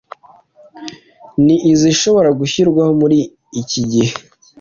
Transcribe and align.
ni 1.45 1.55
izishobora 1.71 2.29
gushingirwaho 2.39 2.91
muri 3.01 3.19
iki 3.61 3.81
gihe 3.91 4.11